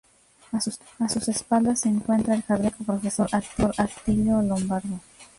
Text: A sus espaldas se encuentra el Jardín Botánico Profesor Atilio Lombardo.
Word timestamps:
A 0.51 0.59
sus 1.11 1.27
espaldas 1.27 1.81
se 1.81 1.89
encuentra 1.89 2.33
el 2.33 2.41
Jardín 2.41 2.71
Botánico 2.79 2.85
Profesor 2.85 3.29
Atilio 3.77 4.41
Lombardo. 4.41 4.99